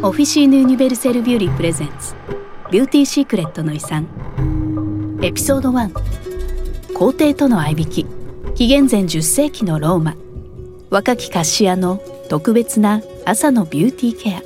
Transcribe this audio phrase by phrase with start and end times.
[0.00, 2.14] Officine Universelle Buly presents。
[2.70, 4.06] ビューティーシークレットの遺産。
[5.20, 8.06] エピソード1皇帝との合いびき。
[8.54, 10.14] 紀元前10世紀のローマ。
[10.88, 14.36] 若きカシアの特別な朝のビューティーケ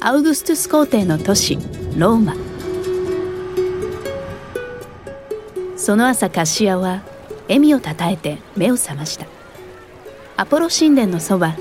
[0.00, 0.08] ア。
[0.08, 1.58] アウグストゥス皇帝の都市
[1.96, 2.34] ローマ。
[5.76, 7.02] その朝カシアは
[7.44, 9.26] 笑みをたたえて目を覚ました。
[10.36, 11.54] アポロ神殿のそば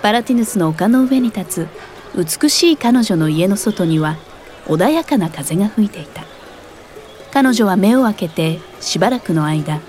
[0.00, 4.16] パラティヌスの丘の上に立つ美しい彼女の家の外には
[4.66, 6.24] 穏やかな風が吹いていた。
[7.32, 9.80] 彼女は目を開けてしばらくの間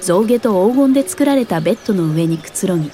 [0.00, 2.92] 象牙と黄金で作られたベッドの上にくつろぎ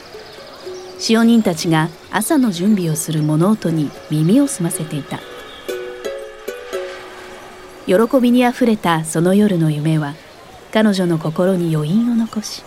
[0.98, 5.20] 使用人たちが朝の準備をする物音に耳を澄ませていた。
[7.86, 10.14] 喜びにあふれたその夜の夢は
[10.72, 12.62] 彼女の心に余韻を残し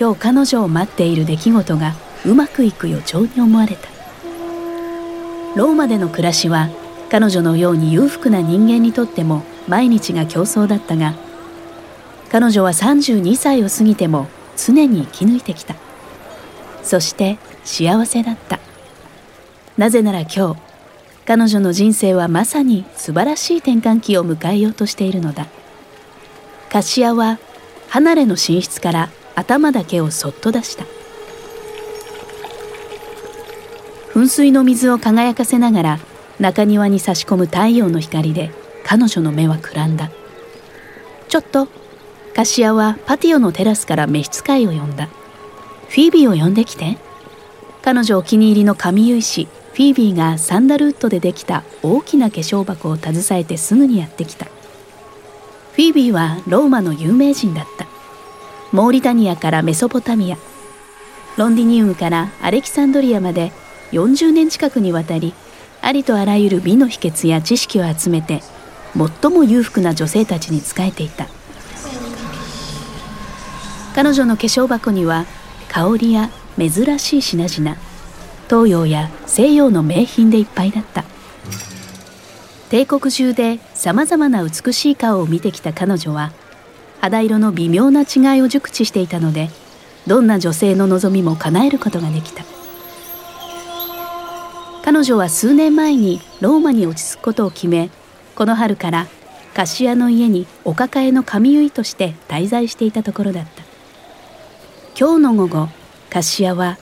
[0.00, 1.92] 今日彼女を待っている出来事が
[2.24, 3.93] うまくいく予兆に思われた。
[5.56, 6.68] ローマでの暮らしは
[7.10, 11.14] 彼女のように裕福な人間にとっても毎日が競争だったが
[12.30, 15.76] 彼女は32歳を過ぎても常に生き抜いてきた。
[16.82, 18.58] そして幸せだった。
[19.78, 20.56] なぜなら今日
[21.26, 25.46] 彼女の人生はまさに素晴らしい転換期を迎えようとしているのだ。
[26.70, 27.38] カシアは
[27.88, 30.84] 離れの寝室から頭だけをそっと出した。
[34.14, 35.98] 噴水の水を輝かせながら
[36.38, 38.52] 中庭に差し込む太陽の光で
[38.84, 40.12] 彼女の目はくらんだ。
[41.28, 41.66] ちょっと
[42.32, 45.08] カシアはパティオのテラスから召使いを呼んだ。
[45.88, 46.96] フィービーを呼んできて。
[47.82, 54.44] 彼女お気に入りの髪結い師フィービーがサンダルウッドでできた大きな化粧箱を携えてすぐにやってきた。
[54.44, 57.88] フィービーはローマの有名人だった。
[58.70, 60.38] モーリタニアからメソポタミア。
[61.36, 63.50] ロンディニウムからアレキサンドリアまで
[63.94, 65.34] 40年近くにわたり
[65.80, 68.42] ありとあらゆる美の秘訣や知識を集めて
[68.96, 71.28] 最も裕福な女性たちに仕えていた。
[73.94, 75.24] 彼女の化粧箱には
[75.68, 77.76] 香りや珍しい品々
[78.48, 81.04] 東洋や西洋の名品でいっぱいだった。
[82.70, 86.32] 帝国中でさまざまな美しい顔を見てきた彼女は
[87.00, 89.50] 肌色の微妙な違いを熟知していたので
[90.08, 92.42] どんな女性の望みも叶えることができた。
[94.84, 97.88] 彼女は数年前にローマに落ち着くことを決め
[98.34, 99.06] この春から
[99.54, 103.62] カシアの家にお抱えの髪結いとして滞在していたところだった。
[104.98, 105.68] 今日の午後
[106.10, 106.76] カシアは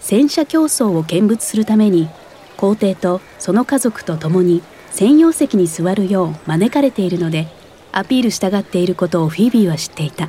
[0.00, 2.08] 戦車競争を見物するために
[2.56, 7.48] 皇帝とその家族と共に専用席に座るよう招かれているので
[7.90, 10.28] アピールしたがっていることをフィービーは知っていた。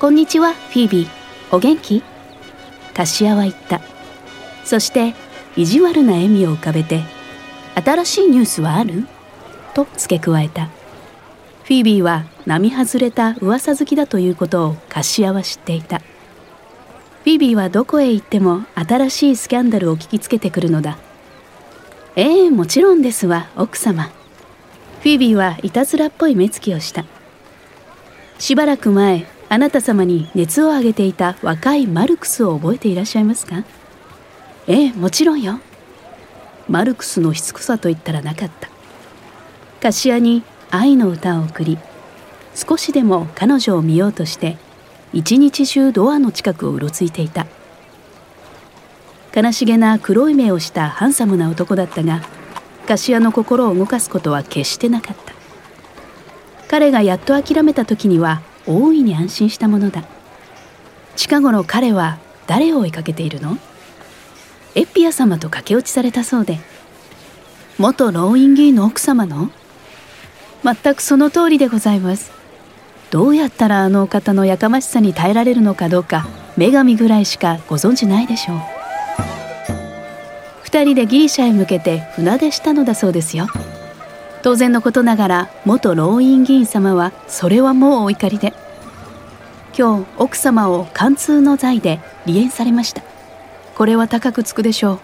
[0.00, 1.08] こんにちはフィービー。
[1.54, 2.02] お元気？
[2.94, 3.82] カシアは言った。
[4.64, 5.14] そして
[5.56, 7.02] 意地悪な笑みを浮かべて
[7.74, 9.06] 「新しいニュースはある?」
[9.74, 10.68] と付け加えた。
[11.64, 15.98] フィービーは並外れた噂好きだということをカシアは知っていた。
[15.98, 20.98] フィービーはどこへ行っても新しいスキャンダルを聞きつけてくるのだ。
[22.16, 24.10] ええもちろんですわ奥様。
[25.00, 27.06] フィービーはいたずらっぽい目つきをした。
[28.38, 33.64] しばらく前あなた様に熱を上げていた若いマルクスを覚えていらっしゃいますか？
[34.66, 35.60] ええもちろんよ。
[36.68, 38.70] マルクスのしつこさと言ったらなかった。
[39.82, 41.78] カシアに愛の歌を送り
[42.54, 44.56] 少しでも彼女を見ようとして
[45.12, 47.46] 一日中ドアの近くをうろついていた。
[49.36, 52.22] 悲しげな黒い目をしたハンサムな男だったが
[52.88, 55.34] カシアの心を動かすことは決してなかった。
[56.68, 60.04] 彼がやっと諦めた時には大いに安心したものだ。
[61.16, 63.58] 近頃彼は誰を追いかけているの？
[64.76, 66.58] エピア様と駆け落ちされたそうで。
[67.78, 69.50] 元老院議員の奥様の？
[70.64, 72.32] 全くその通りでございます。
[73.10, 76.26] どうやったらあのお方のやかましさに耐えられるのかどうか
[76.56, 78.58] 女神ぐらいしかご存じないでしょう。
[80.62, 83.46] 二人でギリシャへ向けて船出したのだそうですよ。
[84.42, 88.52] 当然のことながら元老院議員様はそれはもうお怒りで。
[89.78, 93.02] 今日奥様を貫通の罪で離縁されました。
[93.74, 94.98] これは高くつくでしょう。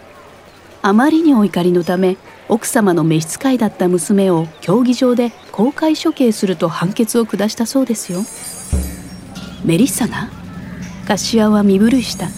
[0.82, 2.16] あまりにお怒りのため
[2.48, 8.22] 奥様の召使いだった娘を競技場で公開処刑すると判決を下したそうですよ。
[9.64, 10.30] メリッサが
[11.06, 12.28] カシアは身震いした。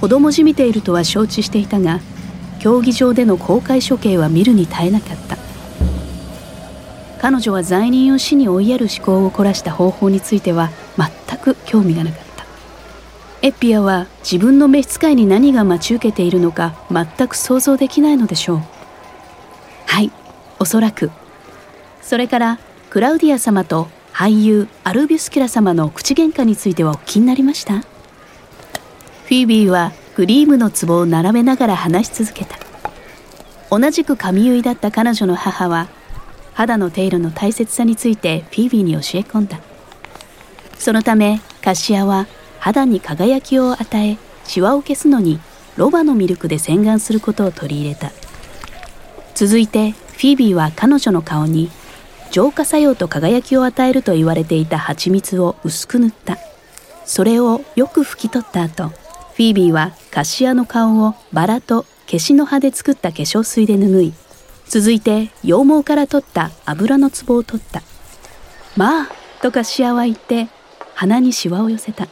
[0.00, 2.00] 子供じみているとは承知していたが
[2.58, 5.36] 競技場での公開処刑は見るに耐えなかった。
[7.20, 12.21] 彼女は罪人を死に追いやる思考を凝らした方法については全く興味がなかった。
[13.44, 18.60] エピアは自分の召使いに何が待ち受けているのか全く想像できないのでしょう。
[19.86, 20.12] はい
[20.60, 21.10] おそらく。
[22.02, 27.80] それからクラウディア様と俳優アルビュスキュラ様の口喧嘩についてはお気になりました？
[27.80, 32.56] フィービーはクリームの壺を並べながら話し続けた。
[33.70, 35.88] 同じく髪結いだった彼女の母は
[36.54, 39.58] 肌の手入れの大切さについてフィービーに教え込んだ。
[40.78, 42.28] そのためカシアは
[42.62, 45.40] 肌に輝きを与えシワを消すのに
[45.76, 48.12] ロバのミルクで洗顔することを取り入れた。
[49.34, 51.70] 続いてフィービーは彼女の顔に
[52.30, 56.38] 浄化作用と輝きを与えると言われていた蜂蜜を薄く塗った。
[57.04, 64.12] それをよく拭き取った後フィービーはカシアの顔をバラとケシの葉で作った化粧水で拭い
[64.68, 67.82] 続いて羊毛から取った油の壺を取った。
[68.76, 69.08] まあ
[69.42, 70.46] とカシアは言って
[70.94, 72.06] 鼻にシワを寄せた。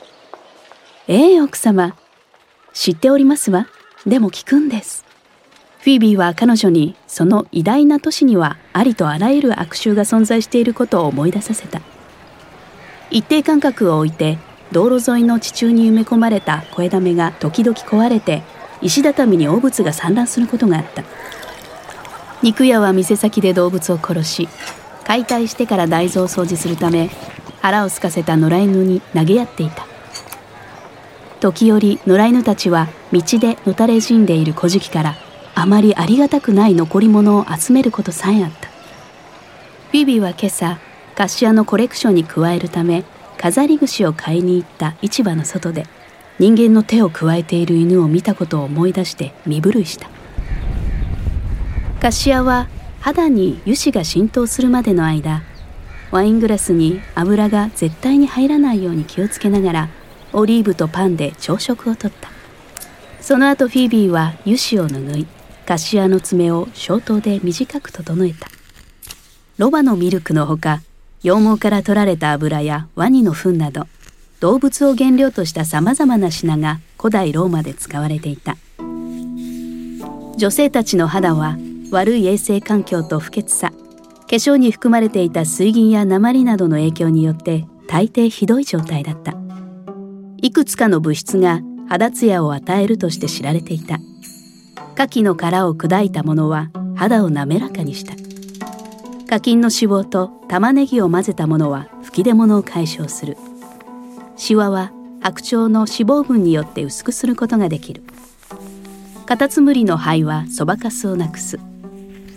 [1.09, 1.97] ええ奥様。
[2.73, 3.67] 知っておりますわ。
[4.07, 5.05] でも聞くんです。
[5.81, 11.81] フィービーは彼女にその偉大な都市にはありとあらゆる悪臭が存在していることを思い出させた。
[13.11, 14.39] 一定間隔を置いて
[14.73, 18.43] 道路沿いの地中に埋め込まれた小枝目が時々壊れて
[18.83, 21.03] 石畳に汚物が散乱することがあった。
[22.43, 24.49] 肉屋は店先で動物を殺し
[25.05, 27.11] 解体してから大豆を掃除するため
[27.63, 29.90] 腹を空かせた野良犬に投げ合っていた。
[31.41, 35.17] 時折野良犬たちは道でのたれ死んでいる小敷から
[35.55, 38.69] あまりありがたくない残り物を集めることさえあった。
[38.69, 40.79] フィビビは今朝
[41.17, 43.05] カシアのコレクションに加えるため
[43.39, 45.87] 飾り串を買いに行った市場の外で
[46.39, 50.09] 人間の手を加えている犬を見たことを思い出して身震いした。
[52.01, 52.69] カシアは
[53.01, 55.43] 肌に油脂が浸透するまでの間
[56.11, 59.89] ワイングラスに油が絶対に入らないように気をつけながら
[60.33, 62.31] オリーブとパンで朝食をとった。
[63.21, 65.27] その後フィービーは油脂を拭い
[65.67, 68.49] カシアの爪を消灯で短く整えた。
[69.59, 70.83] ロバのミルクのほか
[71.23, 73.87] 羊毛から取られた油やワニの糞など
[74.41, 78.57] 動物を原料としたさまざまな品が古代ローマで使われていた。
[80.37, 81.59] 女性たちの肌は
[81.91, 83.77] 悪い衛生環境と不潔さ化
[84.37, 89.40] 粧に含まれていた水銀や鉛などの影響によって大抵ひどい状態だった。
[90.43, 93.97] いくつかの物質が肌ツヤを与えるとして知られていた。
[94.95, 98.15] 牡蠣の殻を砕いたものは肌を滑らかにした。
[99.29, 103.37] 課金の脂肪と玉ねぎを混ぜたものは吹き出物を解消する。
[104.37, 108.03] シワは白鳥の脂肪分によって薄くすることができる。
[109.27, 111.59] カタツムリの肺はそばかすをなくす。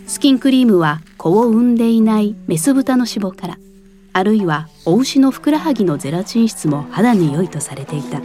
[0.06, 3.58] スキンクリームは子を産んでいないメス豚の脂肪から。
[4.16, 8.22] あるいはお牛のふくらはぎのゼラチン質も肌に良いとされていた。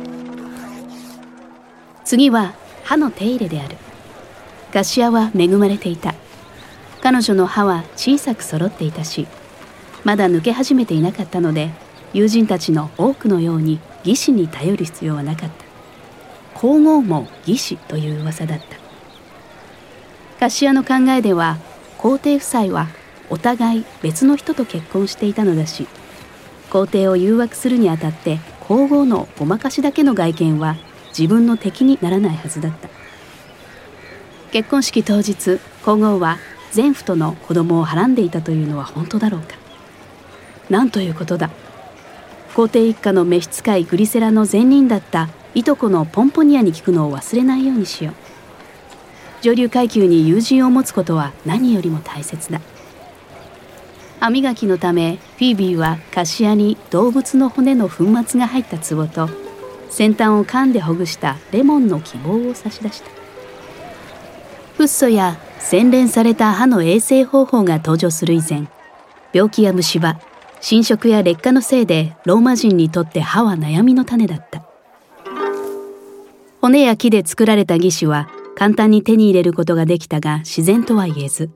[2.06, 2.54] 次は
[2.84, 3.76] 歯の手入れである。
[4.72, 6.14] ガシアは恵まれていた。
[7.02, 9.26] 彼女の歯は小さく揃っていたし
[10.04, 11.72] まだ抜け始めていなかったので
[12.14, 15.66] 友人たちの多くのように義士に頼る必要はなかった。
[16.54, 18.66] 皇后も義士という噂だった。
[20.40, 21.58] カシアの考えでは
[21.98, 22.99] 皇帝夫妻は
[23.30, 25.88] お互い別の人と結婚していたのだし
[26.70, 30.78] 皇帝を誘惑するにあたって皇后のごまかしだけの外見は
[31.18, 32.88] 自分の敵にならないはずだった。
[34.52, 36.38] 結婚式当日皇后は
[36.76, 39.56] 前夫との子供をはらんでいたというのは本当だろうか。
[40.70, 41.50] なんということだ。
[42.56, 48.14] 皇帝一家の召使いグリセラの前任だったいとこのポンポニアに聞くのを忘れないようにしよう。
[49.42, 52.62] 上流階級に友人を持つことは何よりも大切だ。
[54.20, 59.30] 歯磨きのためフィービーはカシアに動物の骨の粉末が入った壺と
[59.90, 63.10] 先端を噛んでほぐしたレモンの希望を差し出した。
[64.78, 68.68] フッ素や洗練された歯の衛生方法が登場する以前
[69.34, 70.20] 病気や虫歯
[70.62, 74.66] 侵食や劣化のせいでローマ人にとって歯は悩みの種だった。
[76.62, 81.50] 骨や木で作られた義手は簡単に手に入れることができたが自然とは言えず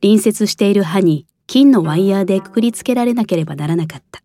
[0.00, 4.22] 隣接している歯に金のワイヤーでくくりつけられなければならなかった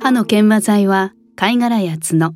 [0.00, 2.34] 歯の研磨剤は貝殻や角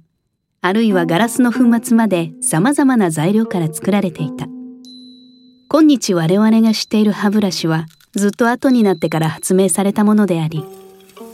[0.66, 4.46] あるいはガラスの粉末まで様々な材料から作られていた。
[5.68, 10.64] 今日我々が知っている歯ブラシはずっと後になってから発明されたものであり、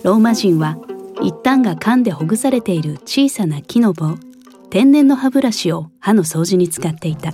[0.03, 0.79] ローマ人は
[1.23, 4.17] 一旦が噛んでほぐされている小さな木の棒、
[4.71, 7.33] 天然の歯ブラシを歯の掃除に使っていた。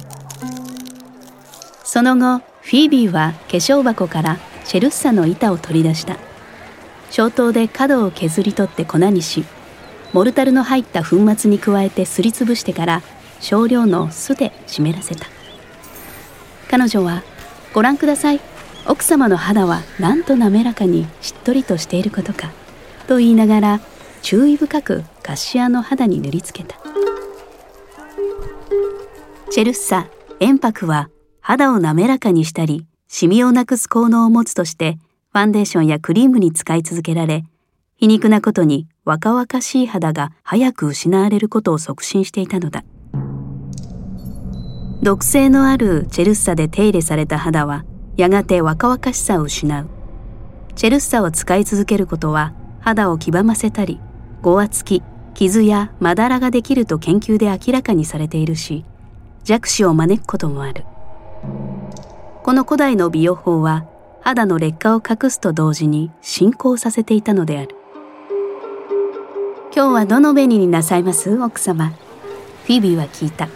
[1.82, 6.16] その後、フィービーは化粧箱からシェルッサの板を取り出した。
[7.10, 9.44] 消灯で角を削り取って粉にし、
[10.12, 13.02] モルタルの入った粉末に加えてすりつぶしてから
[13.40, 15.26] 少量の酢で湿らせた。
[16.68, 17.22] 彼女は
[17.72, 18.40] 「ご覧ください。
[18.88, 22.50] 奥様の肌はなんと滑らかにしっとりとしていることか」
[23.06, 23.80] と言いながら
[24.22, 26.76] 注意深くカシアの肌に塗りつけた。
[29.50, 30.08] チェルッサ
[30.40, 31.08] 塩白は
[31.40, 34.98] 肌を滑らかにしたりシミをなくす効能を持つとして
[35.32, 37.44] ファンデーションやクリームに使い続けられ
[37.96, 42.84] 皮肉なことに若々しい肌が早く失われることを促進していたのだ。
[45.02, 47.84] 毒性のあるチェルッサで手入れされた肌は
[48.16, 49.88] やがて若々しさを失う。
[50.74, 54.00] チェルッサを使い続けることは肌を黄ばませたり
[54.42, 58.84] ごわつき傷やまだらができると研究で明らかにされているし
[59.44, 60.84] 弱視を招くこともある。
[62.46, 63.86] この古代の美容法は
[64.20, 67.74] 肌の劣化を隠すと同時に進行させていたのである。
[69.74, 71.36] 今日はどの紅になさいます？
[71.42, 71.88] 奥様。
[71.88, 73.48] フィービーは聞いた。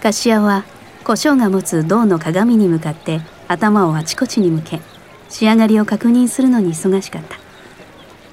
[0.00, 0.62] カシアは
[1.02, 4.80] 胡椒が持つ銅の鏡に向かって頭をあちこちに向け
[5.28, 7.34] 仕上がりを確認するのに忙しかった。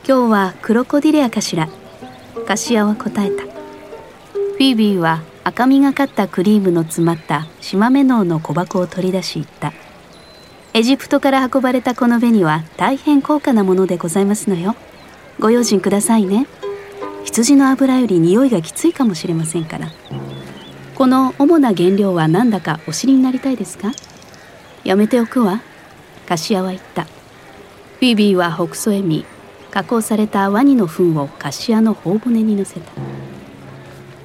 [0.08, 1.68] 今日はクロコディレアかしら？
[2.46, 3.42] カシアは答えた。
[3.42, 9.74] フィービーは赤みがかったクリームの詰まった島目のの小箱を取り出し言った。
[10.74, 14.76] エジプトから運ばれたこの紅は大変高価なものでございますのよ。
[15.40, 16.48] ご用心くださいね。
[17.26, 19.92] 羊の油より匂いがきついかもしれませんから。
[20.96, 23.92] この主な原料は何だかお知りになりたいですか？
[24.84, 25.62] やめておくわ。
[26.28, 27.04] カシアは言った。
[27.04, 29.26] フィービーは北曽へ見
[29.72, 32.92] 加工されたワニの糞をカシアの頬骨に乗せた。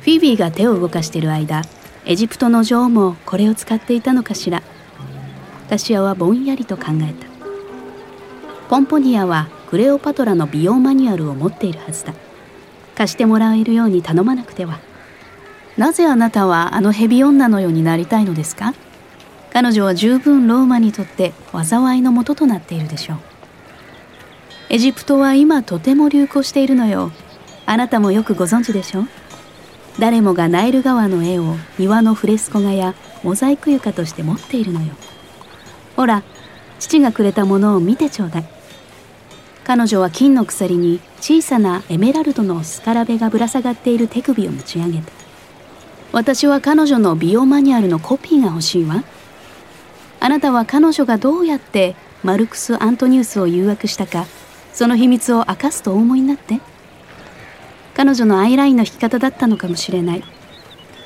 [0.07, 1.63] フィービーが手を動かしている間
[2.05, 4.63] エジプトの女王もこれを使っていたのかしら。
[5.69, 7.27] カシアはぼんやりと考えた。
[8.69, 12.15] ポンポニアはクレオパトラの美容マニュアルを持っているはずだ。
[12.95, 14.79] 貸してもらえるように頼まなくては。
[15.77, 18.75] なぜあなたはあのヘビ女のようになりたいのですか？
[19.53, 23.19] 彼女は十分ローマにとって災いのもととなっているでしょう。
[24.69, 27.11] エジプトは今とても流行しているのよ。
[27.69, 29.09] あなたもよくご存知でしょう。
[29.99, 34.95] 誰もがナイル川の絵を庭のフレスコ画やモザイク床として持っているのよ。
[35.97, 36.23] ほら
[36.79, 38.45] 父がくれたものを見てちょうだい。
[39.65, 45.12] 彼女は金の鎖に小さなエメラルドのスカラベがぶら下がっている手首を持ち上げた。
[46.12, 49.03] 私は彼女の美容マニュアルのコピーが欲しいわ。
[50.21, 54.26] あなたは彼女がどうやってマルクス・アントニウスを誘惑したか
[54.73, 56.61] その秘密を明かすとお思いになって。
[57.97, 60.25] 彼女のアイラインの引き方だったのかもしれない。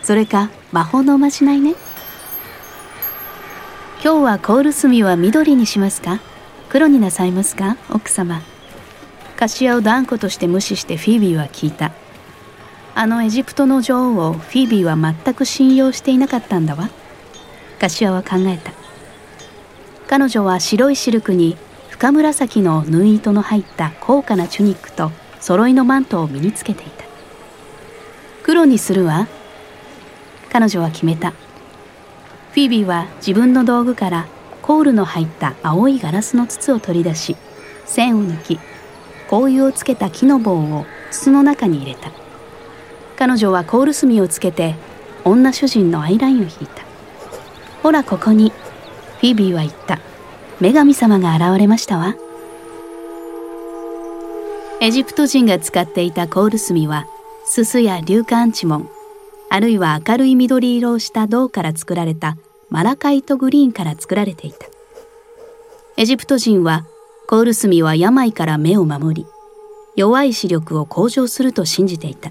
[0.02, 1.76] それか魔法のおまじないね。
[4.02, 6.20] 今日はコール炭は緑にしますか？
[6.68, 7.76] 黒になさいますか？
[7.90, 8.42] 奥様。
[9.36, 11.92] カシアを断固として無視してフィービーは聞いた。
[12.96, 16.90] あのエジプトの女王をフィービーは全く信用していなかったんだわ。
[17.78, 18.72] カシアは考えた。
[20.08, 21.56] 彼女は白いシルクに
[21.88, 27.04] 深紫の縫い糸の入った高価なチュニックと揃いのマントを身につけていた。
[28.42, 29.28] 黒にするわ。
[30.52, 31.30] 彼女は決めた。
[31.30, 34.26] フィービーは自分の道具から
[34.62, 37.36] コールの入った青いガラスの筒を取り出し
[37.86, 38.58] 線を抜き
[39.28, 42.10] 香油をつけた木の棒を筒の中に入れた。
[43.16, 44.74] 彼女はコール炭をつけて
[45.24, 46.82] 女主人のアイラインを引いた。
[47.82, 48.52] ほらここに。
[49.20, 49.98] フィービーは言った。
[50.60, 52.14] 女神様が現れましたわ。
[54.82, 57.06] エジプト人が使っていたコール炭は
[57.44, 58.88] すすや硫化アンチモン
[59.50, 62.38] あるいは明るい緑色をした銅から作られた
[62.70, 64.66] マラカイトグリーンから作られていた。
[65.98, 66.86] エジプト人は
[67.28, 69.26] コールスミは病から目を守り
[69.96, 72.30] 弱い視力を向上すると信じていた。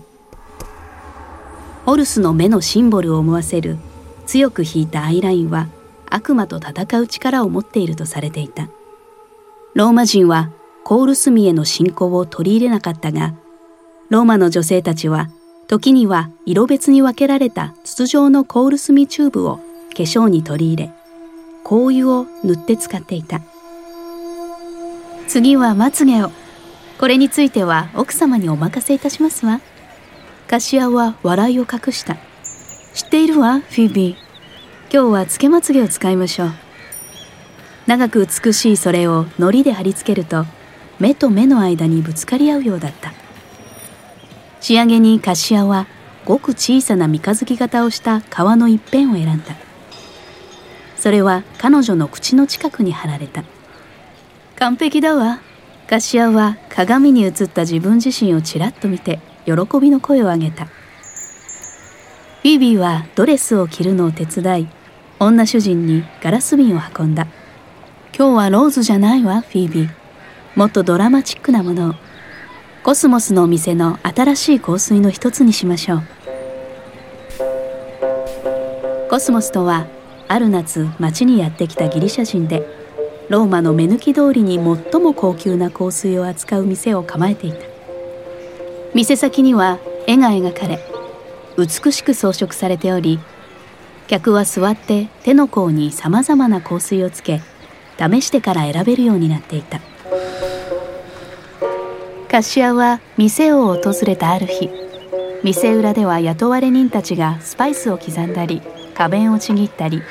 [1.86, 3.78] ホルスの目のシンボルを思わせる
[4.26, 5.68] 強く引いたアイラインは
[6.10, 8.70] 悪魔と戦う力を持っているとされていた。
[9.76, 10.52] ローマ人は
[10.90, 13.36] コール墨への信仰を取り入れなかったが
[14.10, 15.30] ローマの女性たちは
[15.68, 19.62] 時には色別に分けられた筒状のコール墨チューブを化
[19.98, 20.92] 粧に取り入れ
[21.64, 23.42] 香油を塗って使っていた。
[25.28, 26.32] 次はまつげを。
[26.98, 29.62] これについては奥様にお任せいたしますわ。
[30.48, 32.18] カシアは笑いを隠した。
[32.96, 34.16] 知っているわフィービー。
[34.92, 36.52] 今日はつけまつげを使いましょう。
[37.86, 40.48] 長く美しいそれを糊で貼り付けると
[41.00, 43.14] 目と目の間にぶつかり合うようだった。
[44.62, 45.88] 仕上げにカシアは
[46.26, 49.56] ごく小さな三日月型をした皮の一辺を選んだ。
[50.98, 53.44] それは彼女の口の近くに貼られた。
[54.58, 55.40] 完璧だわ。
[55.88, 60.66] カシアは鏡に映った自分自身をちらっと見て喜びの声を上げた。
[60.66, 64.68] フィービーはドレスを着るのを手伝い
[65.20, 67.28] 女主人にガラス瓶を運んだ。
[68.16, 69.99] 今日はローズじゃないわフィービー。
[70.56, 71.94] もっとドラマチックなものを
[72.84, 76.04] コスモスのお店の新しい香水の一つにしましょう。
[79.10, 79.88] コスモスとは
[80.28, 82.64] ある夏町にやってきたギリシャ人で
[83.30, 87.60] ローマの目抜き通りに最も高級な香水を扱う店を構えていた。
[88.94, 90.80] 店先には絵が描かれ
[91.58, 93.20] 美しく装飾されており
[94.08, 97.42] 客は座って手の甲にさまざまな香水をつけ
[98.00, 99.80] 試してから選べるようになっていた。
[102.30, 104.70] カシアは店を訪れたある日
[105.44, 108.62] 店裏では雇われ人たちがスパイスを刻んだり
[108.94, 110.04] 花弁をちぎったり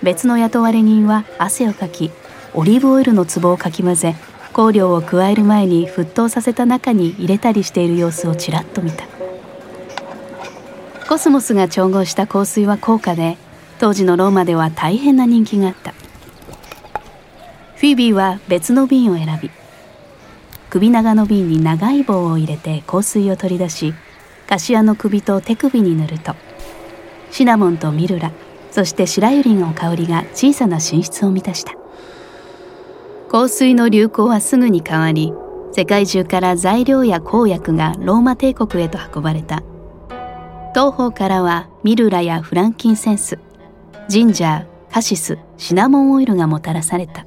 [0.00, 2.12] 別の雇われ人は汗をかき
[2.54, 4.14] オリーブオイルの壺をかき混ぜ
[4.52, 9.04] 香料を加える前に沸騰させた中に入れたりしている様子をちらっと見た。
[11.08, 13.36] コスモスが調合した香水は高価で
[13.78, 15.92] 当時のローマでは大変な人気があった。
[15.92, 19.50] フィービーは別の瓶を選び
[20.76, 23.94] 首長の瓶に長い棒を入れて香水を取り出し
[24.46, 26.34] カシアの首と手首に塗ると
[27.30, 28.30] シナモンとミルラ
[28.70, 31.72] そして白百合の香りが小さな寝室を満たした。
[33.30, 35.32] 香水の流行はすぐに変わり
[35.72, 39.62] 世界中から材料や香薬がローマ帝国へと運ばれた。
[40.74, 43.38] 東方からはミルラやフランキンセンス
[44.08, 47.24] ジンジャーカシスシナモンオイルがもたらされた。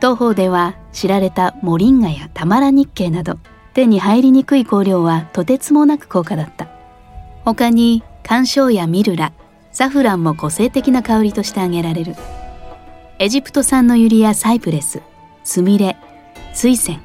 [0.00, 3.38] 東方では知られたモリンガやタマラ日系など
[3.74, 6.68] 手に入りにくい香料はとてつもなく高価だった。
[7.44, 9.32] 他に干渉やミルラ
[9.72, 12.14] サフランも個性的な香りとして挙げられる。
[13.18, 15.02] エジプト産のユリやサイプレス
[15.44, 15.96] スミレ
[16.54, 17.00] 水仙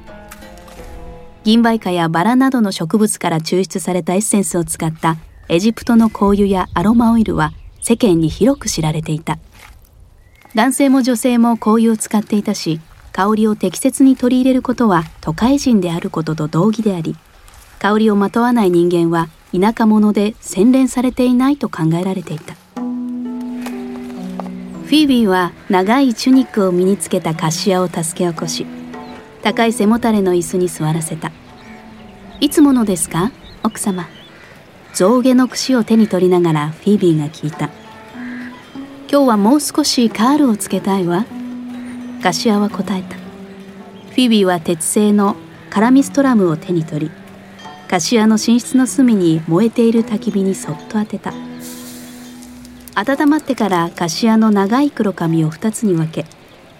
[1.44, 5.16] 銀梅花やバラなどの植物から抽出されたエッセンスを使った
[5.48, 7.52] エジプトの香油やアロマオイルは
[7.82, 9.38] 世間に広く知られていた。
[10.54, 12.80] 男性も女性も香油を使っていたし
[13.16, 17.16] 香りを適切に取り入れることは都会人であることと同義であり
[17.78, 22.52] 香りをまとわない人間は田舎者で洗練されていないと考えられていた。
[22.52, 28.66] フィービーは長いチュニックを身につけたカシアを助け起こし
[29.42, 31.32] 高い背もたれの椅子に座らせた。
[32.40, 33.32] いつものですか？
[33.62, 34.06] 奥様。
[34.92, 37.70] 象牙の櫛を手に取りながらフィービーが聞いた。
[39.10, 41.24] 今日はもう少しカールをつけたいわ。
[42.22, 43.16] カシアは答えた。
[43.16, 45.36] フィービーは鉄製の
[45.70, 47.10] カラミストラムを手に取り
[47.88, 51.32] カシアの寝室の隅に燃えている焚き火にそっと当てた。
[52.94, 56.24] 温まってからカシアの長い黒髪を2つに分け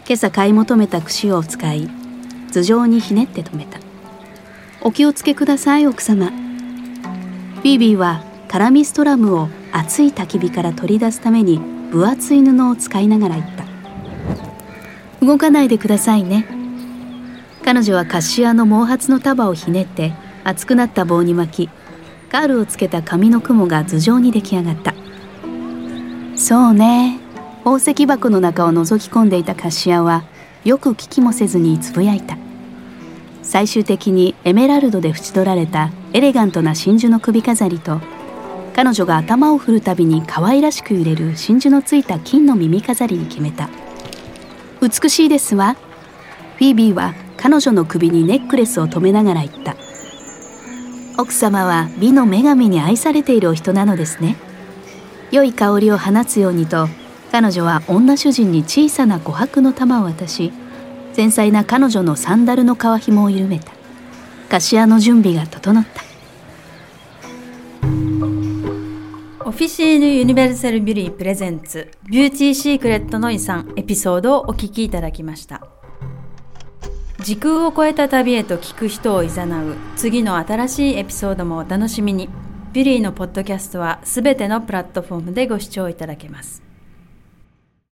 [0.07, 1.91] 今朝買い求めた櫛を使い
[2.53, 3.79] 頭上にひねって止めた。
[4.81, 6.27] お気をつけください奥様。
[6.27, 11.59] フィービーはカラミストラムを熱い焚き火から取り出すために
[11.91, 13.66] 分厚い布を使いながら言った。
[15.21, 16.47] 動かないでくださいね。
[17.65, 20.13] 彼女はカシアの毛髪の束をひねって
[20.45, 21.71] 熱くなった棒に巻き
[22.31, 24.95] カールをつけた紙の雲が頭上に出来上がった。
[26.37, 27.19] そうね。
[27.65, 30.23] 宝石箱の中を覗き込んでいたカシアは
[30.65, 32.39] よく聞きもせずにつぶやいた。
[33.43, 38.01] 最終的にエメラルドで縁取られたエレガントな真珠の首飾りと
[38.75, 43.69] 彼女が頭を振るたびに可愛らしく揺れる真珠のついた金の耳飾りに決めた。
[44.81, 45.77] 美しいですわ。
[46.57, 49.77] フィービーは彼女の首にネックレスを留めながら言った。
[51.19, 54.37] 奥様は美の女神に愛されているお人なのですね。
[55.31, 56.89] 良い香りを放つようにと
[57.33, 60.53] 彼女は女主人に小さな琥珀の玉を渡し
[61.15, 63.73] 繊細な彼女のサンダルの皮紐を緩めた。
[64.49, 66.06] カシアの準備が整った。
[69.57, 75.67] Officine Universelle Buly presents ビューティー・シークレットの遺産エピソードをお聞きいただきました。
[77.21, 82.29] 時空を超えた旅へと聞く人を誘う次の新しいエピソードもお楽しみに。
[82.75, 86.66] ビュリーのポッドキャストはすべてのプラットフォームでご視聴いただけます。